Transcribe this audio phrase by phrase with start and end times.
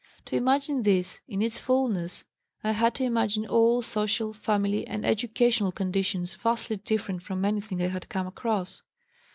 [0.25, 2.23] To imagine this in its fullness
[2.63, 7.89] I had to imagine all social, family, and educational conditions vastly different from anything I
[7.89, 8.81] had come across.